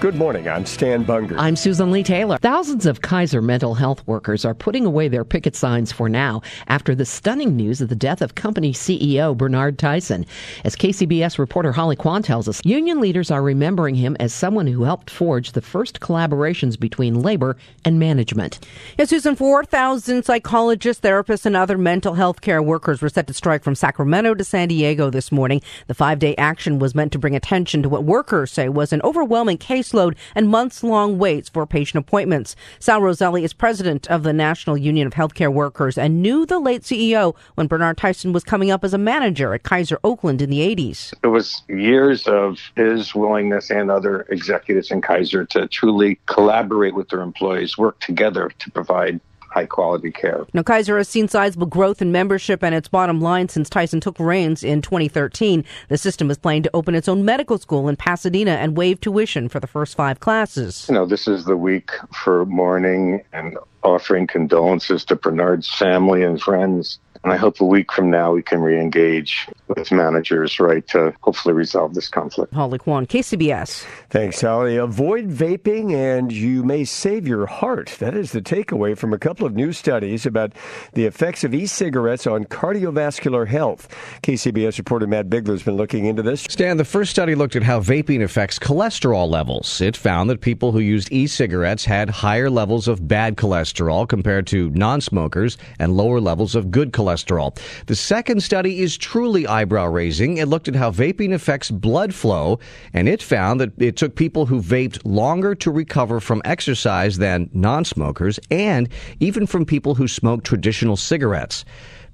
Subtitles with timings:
[0.00, 0.46] Good morning.
[0.46, 1.34] I'm Stan Bunger.
[1.36, 2.38] I'm Susan Leigh Taylor.
[2.38, 6.94] Thousands of Kaiser mental health workers are putting away their picket signs for now after
[6.94, 10.24] the stunning news of the death of company CEO Bernard Tyson.
[10.64, 14.84] As KCBS reporter Holly Quan tells us, union leaders are remembering him as someone who
[14.84, 18.64] helped forge the first collaborations between labor and management.
[18.98, 23.64] Yes, Susan, 4,000 psychologists, therapists, and other mental health care workers were set to strike
[23.64, 25.60] from Sacramento to San Diego this morning.
[25.88, 29.00] The five day action was meant to bring attention to what workers say was an
[29.02, 32.56] overwhelming case caseload and months long waits for patient appointments.
[32.78, 36.82] Sal Rosselli is president of the National Union of Healthcare Workers and knew the late
[36.82, 40.60] CEO when Bernard Tyson was coming up as a manager at Kaiser Oakland in the
[40.60, 41.12] 80s.
[41.22, 47.08] It was years of his willingness and other executives in Kaiser to truly collaborate with
[47.08, 50.46] their employees, work together to provide high quality care.
[50.52, 54.18] Now, Kaiser has seen sizable growth in membership and its bottom line since Tyson took
[54.18, 55.64] reins in 2013.
[55.88, 59.48] The system is planning to open its own medical school in Pasadena and waive tuition
[59.48, 60.86] for the first five classes.
[60.88, 66.40] You know, this is the week for mourning and offering condolences to Bernard's family and
[66.40, 66.98] friends.
[67.24, 71.52] And I hope a week from now we can re-engage with managers, right, to hopefully
[71.52, 72.54] resolve this conflict.
[72.54, 73.84] Holly Quan, KCBS.
[74.08, 74.76] Thanks, Holly.
[74.76, 77.96] Avoid vaping and you may save your heart.
[77.98, 80.52] That is the takeaway from a couple of new studies about
[80.92, 83.88] the effects of e-cigarettes on cardiovascular health.
[84.22, 86.42] KCBS reporter Matt Bigler has been looking into this.
[86.42, 89.80] Stan, the first study looked at how vaping affects cholesterol levels.
[89.80, 94.70] It found that people who used e-cigarettes had higher levels of bad cholesterol compared to
[94.70, 97.58] non-smokers and lower levels of good cholesterol cholesterol.
[97.86, 100.38] The second study is truly eyebrow raising.
[100.38, 102.58] It looked at how vaping affects blood flow,
[102.92, 107.50] and it found that it took people who vaped longer to recover from exercise than
[107.52, 108.88] non smokers, and
[109.20, 111.64] even from people who smoked traditional cigarettes.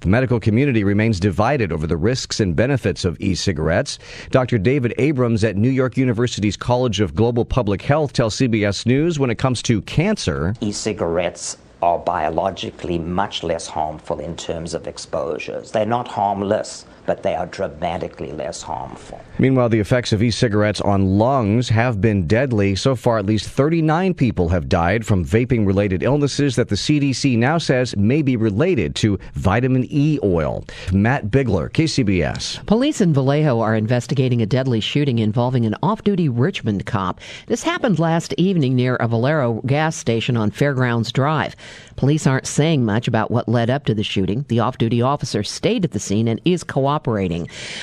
[0.01, 3.99] The medical community remains divided over the risks and benefits of e cigarettes.
[4.31, 4.59] Dr.
[4.59, 9.31] David Abrams at New York University's College of Global Public Health tells CBS News when
[9.31, 15.71] it comes to cancer, e cigarettes are biologically much less harmful in terms of exposures.
[15.73, 19.21] They're not harmless, but they are dramatically less harmful.
[19.39, 22.75] Meanwhile, the effects of e cigarettes on lungs have been deadly.
[22.77, 27.37] So far, at least 39 people have died from vaping related illnesses that the CDC
[27.37, 30.65] now says may be related to vitamin E oil.
[30.93, 32.65] Matt Bigler, KCBS.
[32.67, 37.21] Police in Vallejo are investigating a deadly shooting involving an off duty Richmond cop.
[37.47, 41.57] This happened last evening near a Valero gas station on Fairgrounds Drive.
[41.97, 44.45] Police aren't saying much about what led up to the shooting.
[44.49, 46.94] The off duty officer stayed at the scene and is cooperating.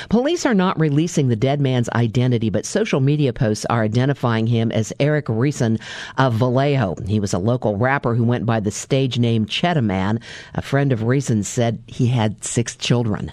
[0.09, 4.72] Police are not releasing the dead man's identity, but social media posts are identifying him
[4.72, 5.79] as Eric Reason
[6.17, 6.95] of Vallejo.
[7.07, 10.19] He was a local rapper who went by the stage name Cheetah Man.
[10.53, 13.31] A friend of Reason said he had six children.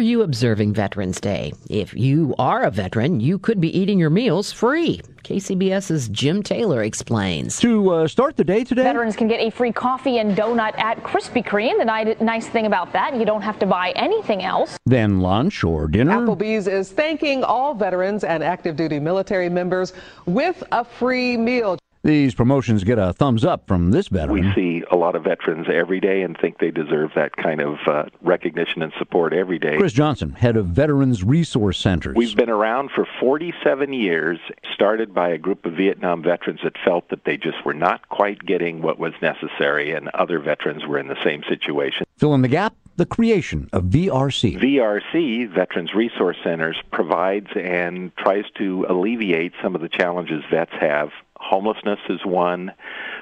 [0.00, 1.52] How are you observing Veterans Day?
[1.68, 5.02] If you are a veteran, you could be eating your meals free.
[5.24, 7.58] KCBS's Jim Taylor explains.
[7.60, 11.02] To uh, start the day today, veterans can get a free coffee and donut at
[11.02, 11.76] Krispy Kreme.
[11.76, 14.78] The nice thing about that, you don't have to buy anything else.
[14.86, 16.16] Then lunch or dinner.
[16.16, 19.92] Applebee's is thanking all veterans and active duty military members
[20.24, 21.76] with a free meal.
[22.02, 24.46] These promotions get a thumbs up from this veteran.
[24.48, 27.76] We see a lot of veterans every day and think they deserve that kind of
[27.86, 29.76] uh, recognition and support every day.
[29.76, 32.16] Chris Johnson, head of Veterans Resource Centers.
[32.16, 34.38] We've been around for 47 years,
[34.72, 38.46] started by a group of Vietnam veterans that felt that they just were not quite
[38.46, 42.06] getting what was necessary, and other veterans were in the same situation.
[42.16, 44.58] Fill in the gap the creation of VRC.
[44.58, 51.10] VRC, Veterans Resource Centers, provides and tries to alleviate some of the challenges vets have
[51.50, 52.72] homelessness is one,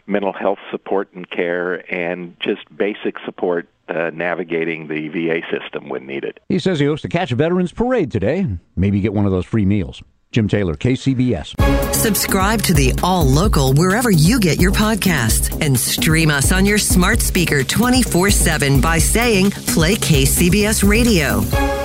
[0.06, 6.06] mental health support and care, and just basic support uh, navigating the VA system when
[6.06, 6.38] needed.
[6.48, 8.46] He says he hopes to catch a Veterans Parade today.
[8.76, 10.02] Maybe get one of those free meals.
[10.30, 11.94] Jim Taylor, KCBS.
[11.94, 16.76] Subscribe to the All Local wherever you get your podcasts and stream us on your
[16.76, 21.77] smart speaker 24 7 by saying Play KCBS Radio.